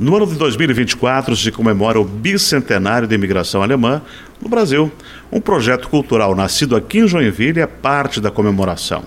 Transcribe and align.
No 0.00 0.16
ano 0.16 0.26
de 0.26 0.34
2024 0.36 1.36
se 1.36 1.52
comemora 1.52 2.00
o 2.00 2.04
bicentenário 2.04 3.06
da 3.06 3.14
imigração 3.14 3.62
alemã 3.62 4.00
no 4.40 4.48
Brasil. 4.48 4.90
Um 5.30 5.42
projeto 5.42 5.90
cultural 5.90 6.34
nascido 6.34 6.74
aqui 6.74 7.00
em 7.00 7.06
Joinville 7.06 7.60
é 7.60 7.66
parte 7.66 8.18
da 8.18 8.30
comemoração. 8.30 9.04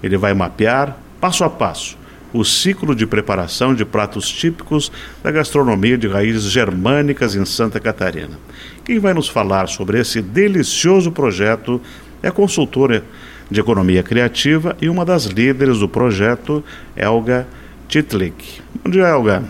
Ele 0.00 0.16
vai 0.16 0.32
mapear, 0.34 0.96
passo 1.20 1.42
a 1.42 1.50
passo, 1.50 1.98
o 2.32 2.44
ciclo 2.44 2.94
de 2.94 3.08
preparação 3.08 3.74
de 3.74 3.84
pratos 3.84 4.30
típicos 4.30 4.92
da 5.20 5.32
gastronomia 5.32 5.98
de 5.98 6.06
raízes 6.06 6.44
germânicas 6.44 7.34
em 7.34 7.44
Santa 7.44 7.80
Catarina. 7.80 8.38
Quem 8.84 9.00
vai 9.00 9.14
nos 9.14 9.28
falar 9.28 9.66
sobre 9.66 9.98
esse 9.98 10.22
delicioso 10.22 11.10
projeto 11.10 11.82
é 12.22 12.28
a 12.28 12.32
consultora 12.32 13.02
de 13.50 13.58
economia 13.58 14.04
criativa 14.04 14.76
e 14.80 14.88
uma 14.88 15.04
das 15.04 15.24
líderes 15.24 15.80
do 15.80 15.88
projeto, 15.88 16.62
Elga 16.96 17.48
Titlik. 17.88 18.65
Bom 18.86 18.90
dia, 18.90 19.08
Elga. 19.08 19.42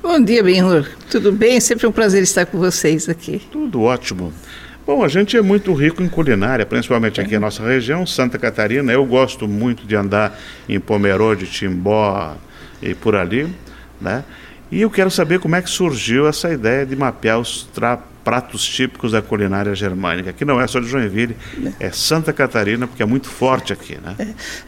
Bom 0.00 0.20
dia, 0.22 0.44
Benhur. 0.44 0.86
Tudo 1.10 1.32
bem? 1.32 1.58
Sempre 1.58 1.88
um 1.88 1.90
prazer 1.90 2.22
estar 2.22 2.46
com 2.46 2.56
vocês 2.56 3.08
aqui. 3.08 3.42
Tudo 3.50 3.82
ótimo. 3.82 4.32
Bom, 4.86 5.02
a 5.02 5.08
gente 5.08 5.36
é 5.36 5.42
muito 5.42 5.74
rico 5.74 6.04
em 6.04 6.08
culinária, 6.08 6.64
principalmente 6.64 7.20
aqui 7.20 7.32
na 7.32 7.40
nossa 7.40 7.64
região, 7.64 8.06
Santa 8.06 8.38
Catarina. 8.38 8.92
Eu 8.92 9.04
gosto 9.04 9.48
muito 9.48 9.84
de 9.84 9.96
andar 9.96 10.38
em 10.68 10.78
Pomerode, 10.78 11.46
Timbó 11.46 12.36
e 12.80 12.94
por 12.94 13.16
ali, 13.16 13.52
né? 14.00 14.22
E 14.70 14.82
eu 14.82 14.88
quero 14.88 15.10
saber 15.10 15.40
como 15.40 15.56
é 15.56 15.62
que 15.62 15.68
surgiu 15.68 16.28
essa 16.28 16.52
ideia 16.52 16.86
de 16.86 16.94
mapear 16.94 17.40
os 17.40 17.64
pratos 18.26 18.66
típicos 18.66 19.12
da 19.12 19.22
culinária 19.22 19.72
germânica, 19.72 20.32
que 20.32 20.44
não 20.44 20.60
é 20.60 20.66
só 20.66 20.80
de 20.80 20.88
Joinville, 20.88 21.36
é 21.78 21.92
Santa 21.92 22.32
Catarina, 22.32 22.84
porque 22.84 23.00
é 23.00 23.06
muito 23.06 23.28
forte 23.28 23.72
aqui, 23.72 23.96
né? 24.04 24.16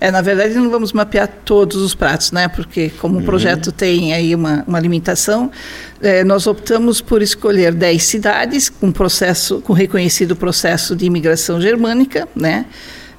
É, 0.00 0.06
é 0.06 0.10
na 0.12 0.22
verdade 0.22 0.54
não 0.54 0.70
vamos 0.70 0.92
mapear 0.92 1.26
todos 1.44 1.82
os 1.82 1.92
pratos, 1.92 2.30
né? 2.30 2.46
Porque 2.46 2.88
como 3.00 3.16
o 3.16 3.18
uhum. 3.18 3.24
projeto 3.24 3.72
tem 3.72 4.14
aí 4.14 4.32
uma, 4.32 4.62
uma 4.64 4.78
limitação, 4.78 5.50
é, 6.00 6.22
nós 6.22 6.46
optamos 6.46 7.00
por 7.00 7.20
escolher 7.20 7.74
10 7.74 8.00
cidades 8.00 8.68
com 8.68 8.92
processo, 8.92 9.60
com 9.62 9.72
reconhecido 9.72 10.36
processo 10.36 10.94
de 10.94 11.06
imigração 11.06 11.60
germânica, 11.60 12.28
né? 12.36 12.64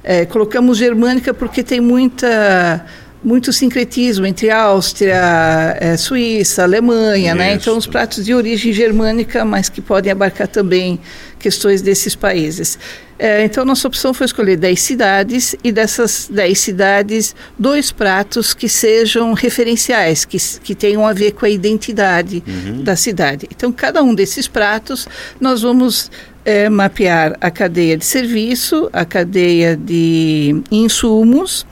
É, 0.02 0.24
colocamos 0.24 0.78
germânica 0.78 1.34
porque 1.34 1.62
tem 1.62 1.82
muita 1.82 2.82
muito 3.22 3.52
sincretismo 3.52 4.24
entre 4.26 4.50
Áustria, 4.50 5.76
é, 5.78 5.96
Suíça, 5.96 6.62
Alemanha, 6.62 7.34
né? 7.34 7.54
Então 7.54 7.76
os 7.76 7.86
pratos 7.86 8.24
de 8.24 8.34
origem 8.34 8.72
germânica, 8.72 9.44
mas 9.44 9.68
que 9.68 9.80
podem 9.80 10.10
abarcar 10.10 10.48
também 10.48 10.98
questões 11.38 11.82
desses 11.82 12.14
países. 12.14 12.78
É, 13.18 13.44
então 13.44 13.66
nossa 13.66 13.86
opção 13.86 14.14
foi 14.14 14.24
escolher 14.24 14.56
10 14.56 14.80
cidades 14.80 15.54
e 15.62 15.70
dessas 15.70 16.28
10 16.30 16.58
cidades, 16.58 17.36
dois 17.58 17.92
pratos 17.92 18.54
que 18.54 18.66
sejam 18.66 19.34
referenciais, 19.34 20.24
que, 20.24 20.38
que 20.62 20.74
tenham 20.74 21.06
a 21.06 21.12
ver 21.12 21.32
com 21.32 21.44
a 21.44 21.50
identidade 21.50 22.42
uhum. 22.46 22.82
da 22.82 22.96
cidade. 22.96 23.46
Então 23.50 23.70
cada 23.70 24.02
um 24.02 24.14
desses 24.14 24.48
pratos 24.48 25.06
nós 25.38 25.60
vamos 25.60 26.10
é, 26.46 26.70
mapear 26.70 27.36
a 27.42 27.50
cadeia 27.50 27.96
de 27.96 28.06
serviço, 28.06 28.88
a 28.90 29.04
cadeia 29.04 29.76
de 29.76 30.62
insumos, 30.70 31.66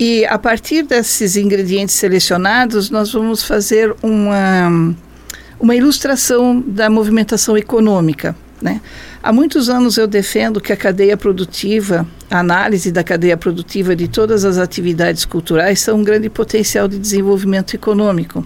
e 0.00 0.24
a 0.24 0.38
partir 0.38 0.82
desses 0.82 1.36
ingredientes 1.36 1.94
selecionados, 1.94 2.88
nós 2.88 3.12
vamos 3.12 3.42
fazer 3.42 3.94
uma, 4.02 4.94
uma 5.60 5.76
ilustração 5.76 6.58
da 6.58 6.88
movimentação 6.88 7.54
econômica. 7.54 8.34
Né? 8.62 8.80
Há 9.22 9.30
muitos 9.30 9.68
anos 9.68 9.98
eu 9.98 10.06
defendo 10.06 10.58
que 10.58 10.72
a 10.72 10.76
cadeia 10.76 11.18
produtiva, 11.18 12.06
a 12.30 12.38
análise 12.38 12.90
da 12.90 13.04
cadeia 13.04 13.36
produtiva 13.36 13.94
de 13.94 14.08
todas 14.08 14.42
as 14.46 14.56
atividades 14.56 15.26
culturais 15.26 15.80
são 15.80 15.98
um 15.98 16.02
grande 16.02 16.30
potencial 16.30 16.88
de 16.88 16.98
desenvolvimento 16.98 17.74
econômico 17.74 18.42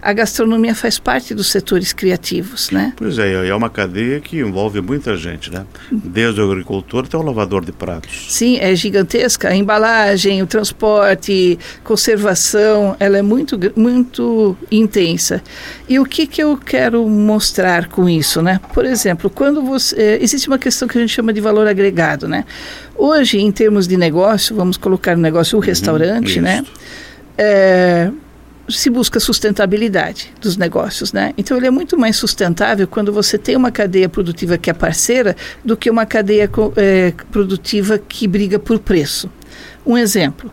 a 0.00 0.12
gastronomia 0.12 0.74
faz 0.74 0.98
parte 0.98 1.34
dos 1.34 1.50
setores 1.50 1.92
criativos, 1.92 2.70
né? 2.70 2.92
Pois 2.96 3.18
é, 3.18 3.48
é 3.48 3.54
uma 3.54 3.70
cadeia 3.70 4.20
que 4.20 4.38
envolve 4.38 4.80
muita 4.80 5.16
gente, 5.16 5.50
né? 5.52 5.64
Desde 5.90 6.40
o 6.40 6.50
agricultor 6.50 7.04
até 7.04 7.16
o 7.16 7.22
lavador 7.22 7.64
de 7.64 7.72
pratos. 7.72 8.26
Sim, 8.28 8.58
é 8.58 8.74
gigantesca. 8.74 9.48
A 9.48 9.56
embalagem, 9.56 10.42
o 10.42 10.46
transporte, 10.46 11.58
conservação, 11.84 12.96
ela 12.98 13.18
é 13.18 13.22
muito, 13.22 13.58
muito 13.76 14.56
intensa. 14.70 15.42
E 15.88 15.98
o 15.98 16.04
que, 16.04 16.26
que 16.26 16.42
eu 16.42 16.56
quero 16.56 17.08
mostrar 17.08 17.88
com 17.88 18.08
isso, 18.08 18.42
né? 18.42 18.60
Por 18.72 18.84
exemplo, 18.84 19.30
quando 19.30 19.62
você... 19.62 19.96
Eh, 19.96 20.18
existe 20.22 20.48
uma 20.48 20.58
questão 20.58 20.86
que 20.86 20.96
a 20.96 21.00
gente 21.00 21.12
chama 21.12 21.32
de 21.32 21.40
valor 21.40 21.66
agregado, 21.66 22.28
né? 22.28 22.44
Hoje, 22.96 23.38
em 23.38 23.50
termos 23.52 23.86
de 23.86 23.96
negócio, 23.96 24.54
vamos 24.56 24.76
colocar 24.76 25.16
no 25.16 25.22
negócio 25.22 25.56
o 25.56 25.60
uhum, 25.60 25.66
restaurante, 25.66 26.40
né? 26.40 26.64
É, 27.36 28.10
se 28.68 28.90
busca 28.90 29.18
sustentabilidade 29.18 30.32
dos 30.40 30.56
negócios, 30.56 31.12
né? 31.12 31.32
Então 31.38 31.56
ele 31.56 31.66
é 31.66 31.70
muito 31.70 31.98
mais 31.98 32.16
sustentável 32.16 32.86
quando 32.86 33.12
você 33.12 33.38
tem 33.38 33.56
uma 33.56 33.70
cadeia 33.70 34.08
produtiva 34.08 34.58
que 34.58 34.70
é 34.70 34.72
parceira 34.72 35.36
do 35.64 35.76
que 35.76 35.90
uma 35.90 36.04
cadeia 36.04 36.50
é, 36.76 37.12
produtiva 37.30 37.98
que 37.98 38.26
briga 38.26 38.58
por 38.58 38.78
preço. 38.78 39.30
Um 39.86 39.96
exemplo. 39.96 40.52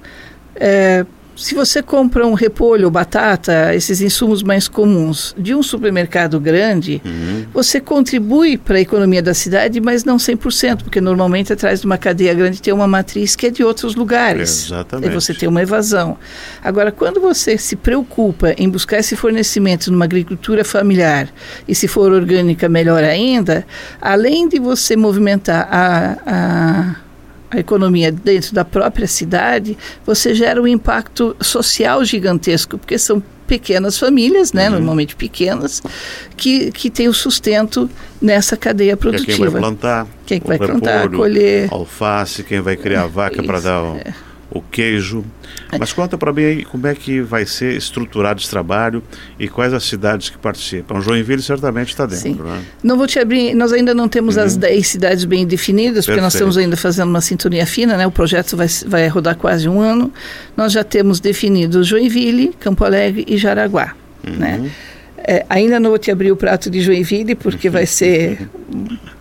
É, 0.56 1.06
se 1.36 1.54
você 1.54 1.84
compra 1.84 2.26
um 2.26 2.34
repolho 2.34 2.86
ou 2.86 2.92
batata, 2.92 3.76
esses 3.76 4.02
insumos 4.02 4.42
mais 4.42 4.68
comuns, 4.68 5.36
de 5.38 5.54
um 5.54 5.62
supermercado 5.62 6.40
grande, 6.40 7.02
uhum. 7.04 7.46
você 7.54 7.80
contribui 7.80 8.58
para 8.58 8.78
a 8.78 8.82
economia 8.82 9.22
da 9.22 9.34
cidade, 9.34 9.82
mas 9.82 10.04
não 10.04 10.18
100%, 10.18 10.84
porque 10.84 11.02
normalmente 11.02 11.52
atrás 11.52 11.82
de 11.82 11.86
uma 11.86 11.98
cadeia 11.98 12.34
grande 12.34 12.62
tem 12.62 12.74
uma 12.74 12.88
matriz 12.88 13.36
que 13.36 13.48
é 13.48 13.50
de 13.50 13.64
outros 13.64 13.96
lugares. 13.96 14.66
Exatamente. 14.66 15.12
E 15.12 15.14
você 15.14 15.34
tem 15.34 15.50
uma 15.50 15.62
evasão. 15.62 16.18
Agora, 16.64 16.92
quando 16.92 17.20
você 17.20 17.58
se 17.58 17.76
preocupa 17.76 18.54
em 18.58 18.70
buscar 18.70 19.00
esse 19.00 19.16
fornecimento 19.16 19.92
numa 19.92 20.06
agricultura 20.06 20.64
familiar, 20.64 21.28
e 21.68 21.76
se 21.76 21.88
for 21.88 22.12
orgânica, 22.12 22.70
melhor 22.70 23.04
ainda, 23.04 23.66
além 24.02 24.48
de 24.48 24.60
você 24.60 24.96
movimentar 24.96 25.68
a, 25.70 26.18
a 26.26 27.05
a 27.50 27.60
economia 27.60 28.12
dentro 28.12 28.54
da 28.54 28.66
própria 28.66 29.08
cidade, 29.08 29.78
você 30.06 30.34
gera 30.34 30.62
um 30.62 30.68
impacto 30.68 31.36
social 31.42 32.04
gigantesco, 32.04 32.78
porque 32.78 32.98
são 32.98 33.22
pequenas 33.48 33.98
famílias, 34.00 34.52
né, 34.54 34.66
uhum. 34.66 34.78
normalmente 34.78 35.16
pequenas, 35.16 35.82
que, 36.36 36.72
que 36.72 36.90
têm 36.90 37.08
o 37.08 37.14
sustento 37.14 37.90
nessa 38.22 38.58
cadeia 38.58 38.98
produtiva. 38.98 39.32
É 39.32 39.36
quem 39.36 39.50
vai 39.50 39.62
plantar, 39.62 40.08
quem 40.26 40.40
vai 40.40 40.58
plantar, 40.58 41.10
colher, 41.10 41.68
alface, 41.72 42.44
quem 42.44 42.60
vai 42.60 42.76
criar 42.76 43.06
vaca 43.06 43.44
para 43.44 43.60
dar 43.60 43.84
o, 43.84 43.98
é 43.98 44.14
o 44.50 44.62
queijo. 44.62 45.24
Mas 45.78 45.92
conta 45.92 46.18
para 46.18 46.32
mim 46.32 46.44
aí 46.44 46.66
como 46.66 46.88
é 46.88 46.96
que 46.96 47.22
vai 47.22 47.46
ser 47.46 47.76
estruturado 47.76 48.40
esse 48.40 48.50
trabalho 48.50 49.04
e 49.40 49.48
quais 49.48 49.74
as 49.74 49.84
cidades 49.84 50.30
que 50.30 50.38
participam. 50.38 51.02
Joinville 51.02 51.42
certamente 51.42 51.90
está 51.90 52.06
dentro. 52.06 52.22
Sim. 52.22 52.36
Né? 52.36 52.64
Não 52.84 52.98
vou 52.98 53.08
te 53.08 53.20
abrir, 53.20 53.54
nós 53.54 53.74
ainda 53.74 53.94
não 53.94 54.08
temos 54.08 54.38
uhum. 54.38 54.44
as 54.44 54.56
10 54.56 54.88
cidades 54.88 55.26
bem 55.26 55.46
definidas, 55.46 56.06
porque 56.06 56.20
Perfeito. 56.20 56.24
nós 56.24 56.34
estamos 56.34 56.58
ainda 56.58 56.78
fazendo 56.78 57.10
uma 57.10 57.22
sintonia 57.22 57.66
fina, 57.66 57.98
né? 57.98 58.08
o 58.08 58.12
projeto 58.12 58.56
vai, 58.56 58.68
vai 58.86 59.08
rodar 59.08 59.36
quase 59.36 59.68
um 59.68 59.82
ano. 59.82 60.12
Nós 60.56 60.72
já 60.72 60.84
temos 60.84 61.20
definido 61.20 61.84
Joinville, 61.84 62.54
Campo 62.60 62.84
Alegre 62.84 63.26
e 63.28 63.38
Jaraguá. 63.38 63.96
Uhum. 64.26 64.36
Né? 64.36 64.72
É, 65.18 65.46
ainda 65.50 65.80
não 65.80 65.90
vou 65.90 65.98
te 65.98 66.12
abrir 66.12 66.32
o 66.32 66.36
prato 66.36 66.70
de 66.70 66.82
Joinville, 66.82 67.36
porque 67.36 67.68
vai 67.70 67.86
ser 67.86 68.48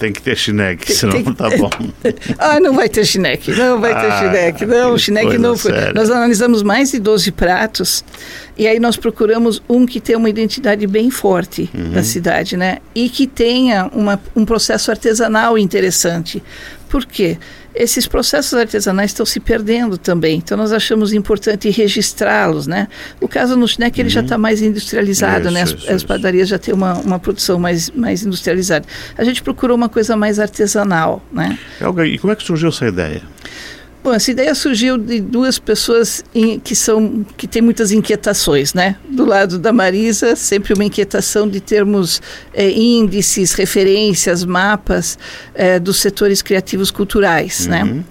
Tem 0.00 0.14
que 0.14 0.22
ter 0.22 0.34
chineque, 0.34 0.94
senão 0.94 1.12
tem, 1.12 1.22
não 1.22 1.34
tá 1.34 1.50
bom. 1.50 1.68
ah, 2.38 2.58
não 2.58 2.74
vai 2.74 2.88
ter 2.88 3.04
chineque, 3.04 3.52
não 3.52 3.78
vai 3.78 3.92
ter 3.92 4.10
ah, 4.10 4.18
chineque. 4.18 4.64
Não, 4.64 4.96
chineque 4.96 5.36
não 5.36 5.54
foi. 5.54 5.72
Séria. 5.72 5.92
Nós 5.92 6.10
analisamos 6.10 6.62
mais 6.62 6.90
de 6.90 6.98
12 6.98 7.30
pratos 7.32 8.02
e 8.56 8.66
aí 8.66 8.80
nós 8.80 8.96
procuramos 8.96 9.62
um 9.68 9.84
que 9.84 10.00
tenha 10.00 10.16
uma 10.16 10.30
identidade 10.30 10.86
bem 10.86 11.10
forte 11.10 11.68
uhum. 11.74 11.90
da 11.90 12.02
cidade, 12.02 12.56
né? 12.56 12.78
E 12.94 13.10
que 13.10 13.26
tenha 13.26 13.90
uma, 13.92 14.18
um 14.34 14.46
processo 14.46 14.90
artesanal 14.90 15.58
interessante. 15.58 16.42
Por 16.88 17.04
quê? 17.04 17.36
Esses 17.74 18.06
processos 18.06 18.54
artesanais 18.54 19.10
estão 19.10 19.24
se 19.24 19.40
perdendo 19.40 19.96
também. 19.96 20.38
Então 20.38 20.56
nós 20.56 20.72
achamos 20.72 21.12
importante 21.12 21.70
registrá-los, 21.70 22.66
né? 22.66 22.88
O 23.20 23.28
caso 23.28 23.56
no 23.56 23.66
Schneck 23.66 23.98
ele 24.00 24.08
uhum. 24.08 24.14
já 24.14 24.20
está 24.20 24.36
mais 24.36 24.62
industrializado, 24.62 25.44
isso, 25.44 25.50
né? 25.50 25.62
As, 25.62 25.70
isso, 25.70 25.92
as 25.92 26.04
padarias 26.04 26.44
isso. 26.44 26.50
já 26.50 26.58
têm 26.58 26.74
uma, 26.74 26.94
uma 26.94 27.18
produção 27.18 27.58
mais, 27.58 27.90
mais 27.90 28.24
industrializada. 28.24 28.86
A 29.16 29.24
gente 29.24 29.42
procurou 29.42 29.76
uma 29.76 29.88
coisa 29.88 30.16
mais 30.16 30.38
artesanal, 30.38 31.22
né? 31.32 31.58
E 31.80 32.18
como 32.18 32.32
é 32.32 32.36
que 32.36 32.42
surgiu 32.42 32.68
essa 32.68 32.86
ideia? 32.86 33.22
Bom, 34.02 34.14
essa 34.14 34.30
ideia 34.30 34.54
surgiu 34.54 34.96
de 34.96 35.20
duas 35.20 35.58
pessoas 35.58 36.24
em, 36.34 36.58
que 36.58 36.74
são 36.74 37.24
que 37.36 37.46
têm 37.46 37.60
muitas 37.60 37.92
inquietações, 37.92 38.72
né? 38.72 38.96
Do 39.08 39.26
lado 39.26 39.58
da 39.58 39.72
Marisa, 39.72 40.34
sempre 40.34 40.72
uma 40.72 40.84
inquietação 40.84 41.46
de 41.46 41.60
termos 41.60 42.22
é, 42.54 42.70
índices, 42.70 43.52
referências, 43.52 44.44
mapas 44.44 45.18
é, 45.54 45.78
dos 45.78 45.98
setores 45.98 46.40
criativos 46.40 46.90
culturais, 46.90 47.66
né? 47.66 47.84
uhum. 47.84 47.94
né? 47.96 48.04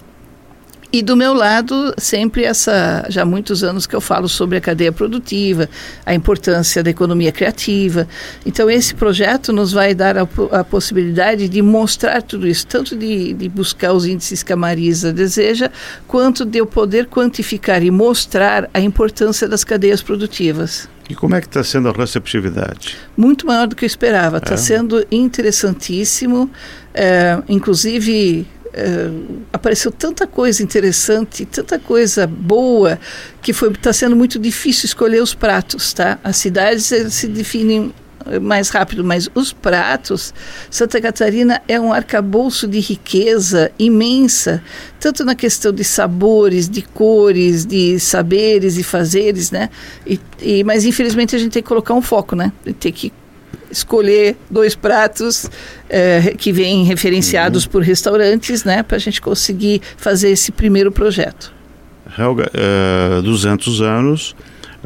E 0.92 1.02
do 1.02 1.16
meu 1.16 1.32
lado, 1.32 1.94
sempre 1.96 2.42
essa, 2.42 3.06
já 3.08 3.22
há 3.22 3.24
muitos 3.24 3.62
anos 3.62 3.86
que 3.86 3.94
eu 3.94 4.00
falo 4.00 4.28
sobre 4.28 4.58
a 4.58 4.60
cadeia 4.60 4.90
produtiva, 4.90 5.68
a 6.04 6.12
importância 6.12 6.82
da 6.82 6.90
economia 6.90 7.30
criativa. 7.30 8.08
Então, 8.44 8.68
esse 8.68 8.92
projeto 8.92 9.52
nos 9.52 9.72
vai 9.72 9.94
dar 9.94 10.18
a, 10.18 10.26
a 10.50 10.64
possibilidade 10.64 11.48
de 11.48 11.62
mostrar 11.62 12.22
tudo 12.22 12.44
isso, 12.44 12.66
tanto 12.66 12.96
de, 12.96 13.32
de, 13.34 13.48
buscar 13.48 13.92
os 13.92 14.04
índices 14.04 14.42
que 14.42 14.52
a 14.52 14.56
Marisa 14.56 15.12
deseja, 15.12 15.70
quanto 16.08 16.44
de 16.44 16.58
eu 16.58 16.66
poder 16.66 17.06
quantificar 17.06 17.84
e 17.84 17.90
mostrar 17.90 18.68
a 18.74 18.80
importância 18.80 19.46
das 19.46 19.62
cadeias 19.62 20.02
produtivas. 20.02 20.88
E 21.08 21.14
como 21.14 21.36
é 21.36 21.40
que 21.40 21.46
está 21.46 21.62
sendo 21.62 21.88
a 21.88 21.92
receptividade? 21.92 22.96
Muito 23.16 23.46
maior 23.46 23.68
do 23.68 23.76
que 23.76 23.84
eu 23.84 23.86
esperava. 23.86 24.38
Está 24.38 24.54
é. 24.54 24.56
sendo 24.56 25.06
interessantíssimo. 25.10 26.50
É, 26.94 27.40
inclusive, 27.48 28.46
Uh, 28.72 29.42
apareceu 29.52 29.90
tanta 29.90 30.26
coisa 30.26 30.62
interessante, 30.62 31.44
tanta 31.44 31.78
coisa 31.78 32.26
boa, 32.26 33.00
que 33.42 33.50
está 33.50 33.92
sendo 33.92 34.14
muito 34.14 34.38
difícil 34.38 34.86
escolher 34.86 35.20
os 35.20 35.34
pratos, 35.34 35.92
tá? 35.92 36.18
As 36.22 36.36
cidades 36.36 36.84
se 36.84 37.26
definem 37.26 37.92
mais 38.40 38.68
rápido, 38.68 39.02
mas 39.02 39.28
os 39.34 39.52
pratos, 39.52 40.34
Santa 40.70 41.00
Catarina 41.00 41.62
é 41.66 41.80
um 41.80 41.92
arcabouço 41.92 42.68
de 42.68 42.78
riqueza 42.78 43.72
imensa, 43.78 44.62
tanto 44.98 45.24
na 45.24 45.34
questão 45.34 45.72
de 45.72 45.82
sabores, 45.82 46.68
de 46.68 46.82
cores, 46.82 47.64
de 47.64 47.98
saberes 47.98 48.76
e 48.76 48.82
fazeres, 48.82 49.50
né? 49.50 49.70
E, 50.06 50.20
e, 50.40 50.64
mas 50.64 50.84
infelizmente 50.84 51.34
a 51.34 51.38
gente 51.38 51.52
tem 51.52 51.62
que 51.62 51.68
colocar 51.68 51.94
um 51.94 52.02
foco, 52.02 52.36
né? 52.36 52.52
Tem 52.78 52.92
que 52.92 53.12
escolher 53.70 54.36
dois 54.50 54.74
pratos 54.74 55.50
é, 55.88 56.34
que 56.36 56.52
vêm 56.52 56.84
referenciados 56.84 57.64
uhum. 57.64 57.70
por 57.70 57.82
restaurantes, 57.82 58.64
né, 58.64 58.82
para 58.82 58.96
a 58.96 59.00
gente 59.00 59.20
conseguir 59.20 59.80
fazer 59.96 60.30
esse 60.30 60.52
primeiro 60.52 60.90
projeto. 60.90 61.52
Helga, 62.18 62.50
é, 62.52 63.22
200 63.22 63.80
anos, 63.80 64.34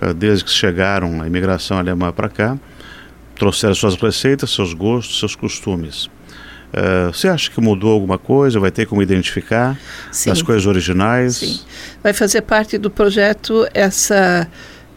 é, 0.01 0.13
desde 0.13 0.45
que 0.45 0.51
chegaram 0.51 1.23
a 1.23 1.27
imigração 1.27 1.79
alemã 1.79 2.13
para 2.13 2.29
cá, 2.29 2.59
trouxeram 3.35 3.75
suas 3.75 3.95
receitas, 3.97 4.51
seus 4.51 4.75
gostos, 4.75 5.19
seus 5.19 5.35
costumes. 5.35 6.09
Uh, 6.75 7.13
você 7.13 7.29
acha 7.29 7.49
que 7.49 7.61
mudou 7.61 7.93
alguma 7.93 8.19
coisa? 8.19 8.59
Vai 8.59 8.73
ter 8.73 8.85
como 8.85 9.01
identificar 9.01 9.79
Sim. 10.11 10.31
as 10.31 10.43
coisas 10.43 10.67
originais? 10.67 11.37
Sim. 11.37 11.61
Vai 12.03 12.13
fazer 12.13 12.41
parte 12.43 12.77
do 12.79 12.91
projeto 12.91 13.65
essa 13.73 14.49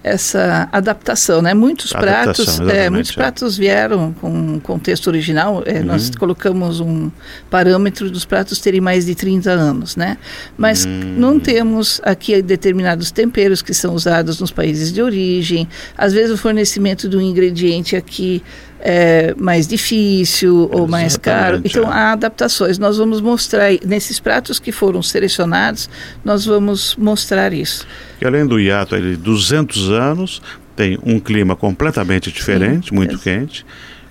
essa 0.03 0.69
adaptação, 0.71 1.41
né? 1.41 1.53
Muitos 1.53 1.93
adaptação, 1.93 2.65
pratos, 2.65 2.75
é, 2.75 2.89
muitos 2.89 3.11
é. 3.11 3.15
pratos 3.15 3.57
vieram 3.57 4.13
com 4.13 4.59
contexto 4.59 5.07
original. 5.07 5.63
É, 5.65 5.79
uhum. 5.79 5.85
Nós 5.85 6.09
colocamos 6.11 6.79
um 6.79 7.11
parâmetro 7.49 8.09
dos 8.09 8.25
pratos 8.25 8.59
terem 8.59 8.79
mais 8.79 9.05
de 9.05 9.15
30 9.15 9.51
anos, 9.51 9.95
né? 9.95 10.17
Mas 10.57 10.85
uhum. 10.85 11.15
não 11.17 11.39
temos 11.39 11.99
aqui 12.03 12.41
determinados 12.41 13.11
temperos 13.11 13.61
que 13.61 13.73
são 13.73 13.93
usados 13.93 14.39
nos 14.39 14.51
países 14.51 14.91
de 14.91 15.01
origem. 15.01 15.67
Às 15.97 16.13
vezes 16.13 16.31
o 16.31 16.37
fornecimento 16.37 17.09
de 17.09 17.17
um 17.17 17.21
ingrediente 17.21 17.95
aqui 17.95 18.41
é, 18.79 19.33
mais 19.37 19.67
difícil 19.67 20.69
ou 20.71 20.87
mais 20.87 21.17
caro. 21.17 21.61
Então, 21.63 21.83
é. 21.83 21.87
há 21.87 22.11
adaptações. 22.13 22.77
Nós 22.77 22.97
vamos 22.97 23.21
mostrar, 23.21 23.71
nesses 23.85 24.19
pratos 24.19 24.59
que 24.59 24.71
foram 24.71 25.01
selecionados, 25.01 25.89
nós 26.23 26.45
vamos 26.45 26.95
mostrar 26.95 27.53
isso. 27.53 27.87
E 28.21 28.25
além 28.25 28.45
do 28.45 28.59
hiato 28.59 28.99
de 28.99 29.15
200 29.15 29.89
anos, 29.91 30.41
tem 30.75 30.97
um 31.03 31.19
clima 31.19 31.55
completamente 31.55 32.31
diferente, 32.31 32.89
Sim, 32.89 32.95
muito 32.95 33.15
é. 33.15 33.19
quente 33.19 33.65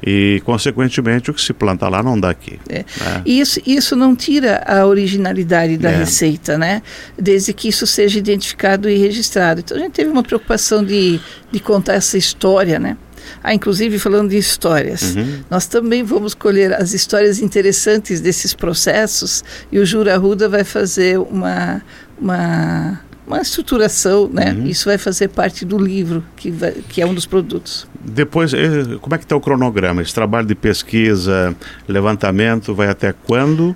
e 0.05 0.41
consequentemente 0.45 1.31
o 1.31 1.35
que 1.35 1.41
se 1.41 1.53
planta 1.53 1.89
lá 1.89 2.03
não 2.03 2.19
dá 2.19 2.31
aqui. 2.31 2.59
É. 2.69 2.79
Né? 2.79 3.23
Isso, 3.25 3.61
isso 3.67 3.97
não 3.97 4.15
tira 4.15 4.63
a 4.67 4.87
originalidade 4.87 5.77
da 5.77 5.91
é. 5.91 5.97
receita, 5.97 6.59
né? 6.59 6.83
Desde 7.19 7.53
que 7.53 7.69
isso 7.69 7.87
seja 7.87 8.19
identificado 8.19 8.89
e 8.89 8.97
registrado. 8.97 9.61
Então 9.61 9.77
a 9.77 9.81
gente 9.81 9.93
teve 9.93 10.11
uma 10.11 10.23
preocupação 10.23 10.85
de, 10.85 11.21
de 11.51 11.61
contar 11.61 11.95
essa 11.95 12.19
história, 12.19 12.79
né? 12.79 12.97
Ah, 13.43 13.55
inclusive 13.55 13.99
falando 13.99 14.31
de 14.31 14.39
histórias. 14.39 15.15
Uhum. 15.15 15.41
Nós 15.51 15.67
também 15.67 16.03
vamos 16.03 16.35
colher 16.35 16.73
as 16.75 16.93
histórias 16.93 17.41
interessantes 17.41 18.21
desses 18.21 18.55
processos 18.55 19.45
e 19.71 19.79
o 19.79 19.87
Jura 19.87 20.17
Ruda 20.17 20.49
vai 20.49 20.65
fazer 20.65 21.19
uma, 21.19 21.83
uma, 22.19 23.01
uma 23.27 23.41
estruturação, 23.41 24.29
né? 24.33 24.53
Uhum. 24.53 24.67
Isso 24.67 24.85
vai 24.85 24.99
fazer 24.99 25.29
parte 25.29 25.65
do 25.65 25.79
livro, 25.79 26.25
que, 26.37 26.51
vai, 26.51 26.73
que 26.73 27.03
é 27.03 27.07
um 27.07 27.15
dos 27.15 27.27
produtos. 27.27 27.87
Depois, 28.03 28.55
eh, 28.55 28.99
como 29.01 29.15
é 29.15 29.19
que 29.19 29.25
está 29.25 29.37
o 29.37 29.41
cronograma? 29.41 30.01
Esse 30.01 30.15
trabalho 30.15 30.47
de 30.47 30.55
pesquisa, 30.55 31.55
levantamento, 31.89 32.75
vai 32.75 32.89
até 32.89 33.13
quando? 33.13 33.75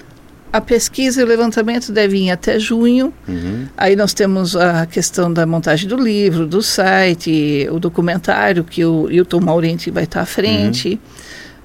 A 0.52 0.61
pesquisa 0.61 1.20
e 1.20 1.25
o 1.25 1.26
levantamento 1.26 1.93
devem 1.93 2.29
ir 2.29 2.31
até 2.31 2.58
junho. 2.58 3.12
Uhum. 3.29 3.67
Aí 3.76 3.94
nós 3.94 4.12
temos 4.12 4.56
a 4.56 4.85
questão 4.85 5.32
da 5.32 5.47
montagem 5.47 5.88
do 5.88 5.97
livro, 5.97 6.47
do 6.47 6.61
site, 6.61 7.69
o 7.70 7.79
documentário 7.79 8.64
que 8.64 8.85
o 8.85 9.08
Hilton 9.11 9.41
Maurenti 9.41 9.91
vai 9.91 10.05
estar 10.05 10.23
à 10.23 10.26
frente, 10.26 10.88
uhum. 10.88 10.99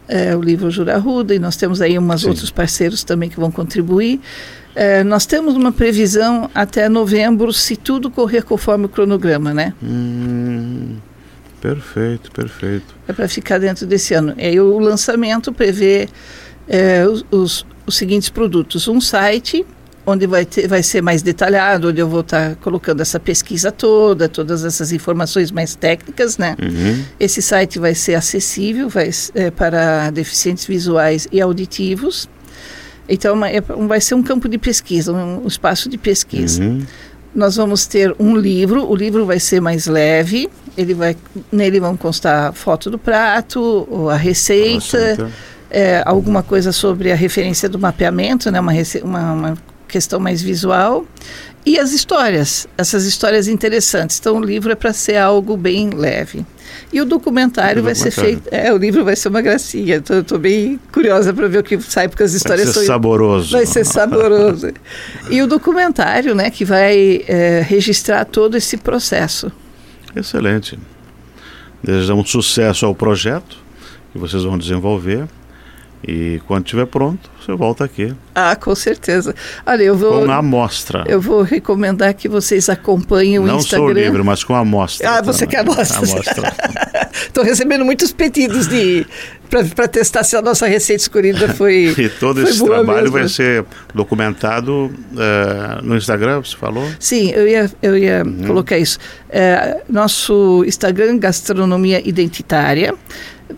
é, 0.07 0.35
o 0.35 0.41
livro 0.41 0.69
Jura 0.69 0.97
Ruda, 0.99 1.33
e 1.33 1.39
nós 1.39 1.55
temos 1.55 1.81
aí 1.81 1.97
umas 1.97 2.25
outros 2.25 2.51
parceiros 2.51 3.03
também 3.03 3.27
que 3.27 3.39
vão 3.39 3.49
contribuir. 3.49 4.21
É, 4.75 5.03
nós 5.03 5.25
temos 5.25 5.55
uma 5.55 5.71
previsão 5.71 6.49
até 6.53 6.87
novembro, 6.87 7.51
se 7.53 7.75
tudo 7.75 8.11
correr 8.11 8.43
conforme 8.43 8.85
o 8.85 8.89
cronograma, 8.89 9.53
né? 9.53 9.73
Hum, 9.81 10.97
perfeito, 11.59 12.29
perfeito. 12.31 12.93
É 13.07 13.13
para 13.13 13.27
ficar 13.29 13.57
dentro 13.57 13.87
desse 13.87 14.13
ano. 14.13 14.35
E 14.37 14.59
o 14.59 14.77
lançamento 14.77 15.53
prevê 15.53 16.09
é, 16.67 17.07
os, 17.07 17.25
os 17.31 17.65
os 17.85 17.95
seguintes 17.97 18.29
produtos. 18.29 18.87
Um 18.87 18.99
site 18.99 19.65
onde 20.05 20.27
vai, 20.27 20.45
ter, 20.45 20.67
vai 20.67 20.83
ser 20.83 21.01
mais 21.01 21.21
detalhado, 21.21 21.89
onde 21.89 21.99
eu 21.99 22.07
vou 22.07 22.21
estar 22.21 22.51
tá 22.51 22.55
colocando 22.61 23.01
essa 23.01 23.19
pesquisa 23.19 23.71
toda, 23.71 24.29
todas 24.29 24.63
essas 24.63 24.91
informações 24.91 25.51
mais 25.51 25.75
técnicas, 25.75 26.37
né? 26.37 26.55
Uhum. 26.61 27.03
Esse 27.19 27.41
site 27.41 27.79
vai 27.79 27.95
ser 27.95 28.13
acessível 28.13 28.87
vai, 28.87 29.09
é, 29.33 29.49
para 29.49 30.11
deficientes 30.11 30.65
visuais 30.65 31.27
e 31.31 31.41
auditivos. 31.41 32.29
Então, 33.09 33.43
é, 33.45 33.61
vai 33.61 33.99
ser 33.99 34.15
um 34.15 34.23
campo 34.23 34.47
de 34.47 34.57
pesquisa, 34.57 35.11
um, 35.11 35.43
um 35.43 35.47
espaço 35.47 35.89
de 35.89 35.97
pesquisa. 35.97 36.63
Uhum. 36.63 36.83
Nós 37.33 37.55
vamos 37.55 37.85
ter 37.85 38.15
um 38.17 38.35
livro, 38.35 38.89
o 38.89 38.95
livro 38.95 39.25
vai 39.25 39.39
ser 39.39 39.59
mais 39.59 39.87
leve, 39.87 40.49
ele 40.77 40.93
vai, 40.93 41.17
nele 41.51 41.79
vão 41.79 41.97
constar 41.97 42.53
foto 42.53 42.89
do 42.89 42.97
prato, 42.97 43.87
a 44.09 44.15
receita, 44.15 45.17
Nossa, 45.17 45.31
é, 45.75 46.01
alguma 46.05 46.41
coisa 46.41 46.71
sobre 46.71 47.11
a 47.11 47.15
referência 47.15 47.67
do 47.67 47.77
mapeamento, 47.77 48.49
né, 48.49 48.61
uma, 48.61 48.71
uma, 49.03 49.33
uma 49.33 49.57
questão 49.89 50.21
mais 50.21 50.41
visual, 50.41 51.05
e 51.65 51.77
as 51.77 51.91
histórias, 51.91 52.65
essas 52.77 53.05
histórias 53.05 53.49
interessantes. 53.49 54.17
Então, 54.17 54.37
o 54.37 54.43
livro 54.43 54.71
é 54.71 54.75
para 54.75 54.93
ser 54.93 55.17
algo 55.17 55.57
bem 55.57 55.89
leve. 55.89 56.45
E 56.93 57.01
o 57.01 57.05
documentário, 57.05 57.83
vai 57.83 57.93
ser 57.93 58.11
feito. 58.11 58.47
É, 58.51 58.71
o 58.71 58.77
livro 58.77 59.03
vai 59.03 59.17
ser 59.17 59.27
uma 59.27 59.41
gracinha. 59.41 59.97
Estou 59.97 60.39
bem 60.39 60.79
curiosa 60.93 61.33
para 61.33 61.47
ver 61.49 61.57
o 61.57 61.63
que 61.63 61.79
sai, 61.81 62.07
porque 62.07 62.23
as 62.23 62.33
histórias 62.33 62.67
vai 62.67 62.73
ser 62.73 62.79
são. 62.79 62.87
Saboroso. 62.87 63.51
Vai 63.51 63.65
ser 63.65 63.85
saboroso. 63.85 64.71
e 65.29 65.41
o 65.41 65.47
documentário, 65.47 66.33
né, 66.33 66.49
que 66.49 66.63
vai 66.63 67.25
é, 67.27 67.65
registrar 67.67 68.23
todo 68.23 68.55
esse 68.55 68.77
processo. 68.77 69.51
Excelente. 70.15 70.79
Desejamos 71.83 72.31
sucesso 72.31 72.85
ao 72.85 72.95
projeto 72.95 73.57
que 74.13 74.17
vocês 74.17 74.43
vão 74.43 74.57
desenvolver 74.57 75.27
e 76.07 76.41
quando 76.47 76.65
estiver 76.65 76.85
pronto, 76.85 77.29
você 77.39 77.53
volta 77.53 77.83
aqui. 77.83 78.13
Ah, 78.33 78.55
com 78.55 78.75
certeza. 78.75 79.33
Olha, 79.65 79.83
eu 79.83 79.97
vou. 79.97 80.25
Com 80.25 80.31
a 80.31 80.37
amostra. 80.37 81.03
Eu 81.07 81.19
vou 81.19 81.41
recomendar 81.41 82.13
que 82.13 82.27
vocês 82.27 82.69
acompanhem 82.69 83.39
o 83.39 83.45
Não 83.45 83.57
Instagram. 83.57 83.85
Não 83.87 83.93
sou 83.93 84.03
livre, 84.03 84.23
mas 84.23 84.43
com 84.43 84.53
a 84.53 84.59
amostra. 84.59 85.09
Ah, 85.09 85.21
você 85.21 85.47
quer 85.47 85.59
amostra? 85.59 85.97
amostra. 85.97 86.53
Estou 87.27 87.43
recebendo 87.43 87.83
muitos 87.83 88.11
pedidos 88.11 88.67
de 88.67 89.05
para 89.49 89.87
testar 89.87 90.23
se 90.23 90.35
a 90.35 90.41
nossa 90.41 90.67
receita 90.67 91.01
escolhida 91.01 91.53
foi. 91.53 91.93
e 91.97 92.09
todo 92.09 92.41
foi 92.41 92.49
esse 92.49 92.63
trabalho 92.63 93.03
mesmo. 93.03 93.17
vai 93.17 93.27
ser 93.27 93.65
documentado 93.93 94.91
uh, 94.91 95.81
no 95.83 95.95
Instagram, 95.95 96.41
você 96.41 96.57
falou? 96.57 96.87
Sim, 96.99 97.31
eu 97.31 97.47
ia, 97.47 97.71
eu 97.81 97.97
ia 97.97 98.23
uhum. 98.25 98.47
colocar 98.47 98.77
isso. 98.77 98.99
Uh, 99.29 99.81
nosso 99.87 100.63
Instagram, 100.65 101.17
Gastronomia 101.17 102.07
Identitária 102.07 102.93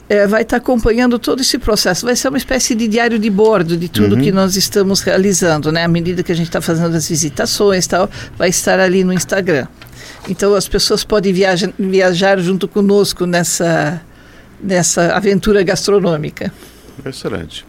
é, 0.10 0.26
vai 0.28 0.42
estar 0.42 0.58
tá 0.60 0.64
acompanhando 0.64 1.20
todo 1.20 1.42
esse 1.42 1.58
processo. 1.58 2.06
Vai 2.06 2.16
ser 2.16 2.30
uma 2.30 2.38
espécie 2.38 2.74
de 2.74 2.88
diário 2.88 3.20
de 3.20 3.30
bordo 3.30 3.78
de 3.78 3.90
tudo 3.90 4.16
uhum. 4.16 4.22
que 4.22 4.32
nós 4.32 4.56
estamos 4.56 5.02
realizando, 5.02 5.72
né? 5.72 5.84
À 5.84 5.88
medida 5.88 6.24
que 6.24 6.32
a 6.32 6.36
gente 6.36 6.48
está 6.48 6.62
fazendo 6.62 6.96
as 6.96 7.08
visitações 7.10 7.86
tal, 7.88 8.10
vai 8.38 8.50
estar 8.50 8.80
ali 8.80 9.04
no 9.04 9.14
Instagram. 9.14 9.68
Então 10.30 10.56
as 10.56 10.68
pessoas 10.68 11.04
podem 11.04 11.34
viajar, 11.34 11.72
viajar 11.78 12.40
junto 12.40 12.68
conosco 12.68 13.26
nessa, 13.26 14.02
nessa 14.62 15.16
aventura 15.16 15.64
gastronômica. 15.64 16.52
Excelente. 17.06 17.67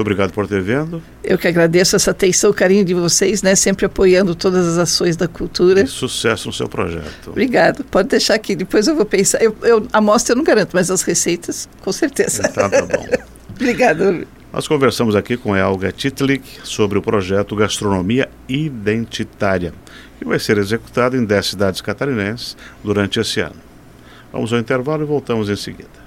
Muito 0.00 0.08
obrigado 0.08 0.32
por 0.32 0.48
ter 0.48 0.62
vindo. 0.62 1.02
Eu 1.22 1.36
que 1.36 1.46
agradeço 1.46 1.94
essa 1.94 2.10
atenção, 2.12 2.50
carinho 2.54 2.82
de 2.86 2.94
vocês, 2.94 3.42
né? 3.42 3.54
Sempre 3.54 3.84
apoiando 3.84 4.34
todas 4.34 4.66
as 4.66 4.78
ações 4.78 5.14
da 5.14 5.28
cultura. 5.28 5.82
E 5.82 5.86
sucesso 5.86 6.48
no 6.48 6.54
seu 6.54 6.66
projeto. 6.66 7.28
Obrigado. 7.28 7.84
Pode 7.84 8.08
deixar 8.08 8.32
aqui, 8.32 8.56
depois 8.56 8.88
eu 8.88 8.96
vou 8.96 9.04
pensar. 9.04 9.42
Eu, 9.42 9.54
eu, 9.62 9.86
a 9.92 9.98
amostra 9.98 10.32
eu 10.32 10.38
não 10.38 10.42
garanto, 10.42 10.70
mas 10.72 10.90
as 10.90 11.02
receitas, 11.02 11.68
com 11.82 11.92
certeza. 11.92 12.48
Então, 12.50 12.70
tá 12.70 12.80
bom. 12.80 13.06
Obrigado. 13.54 14.26
Nós 14.50 14.66
conversamos 14.66 15.14
aqui 15.14 15.36
com 15.36 15.54
Elga 15.54 15.92
Titlik 15.92 16.60
sobre 16.64 16.96
o 16.96 17.02
projeto 17.02 17.54
Gastronomia 17.54 18.30
Identitária, 18.48 19.74
que 20.18 20.24
vai 20.24 20.38
ser 20.38 20.56
executado 20.56 21.14
em 21.14 21.26
10 21.26 21.46
cidades 21.46 21.82
catarinenses 21.82 22.56
durante 22.82 23.20
esse 23.20 23.40
ano. 23.40 23.60
Vamos 24.32 24.50
ao 24.50 24.58
intervalo 24.58 25.02
e 25.02 25.06
voltamos 25.06 25.50
em 25.50 25.56
seguida. 25.56 25.99